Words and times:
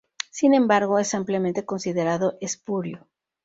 Sin 0.31 0.55
embargo, 0.55 0.97
es 0.97 1.13
ampliamente 1.13 1.63
considerado 1.63 2.35
espurio. 2.41 3.07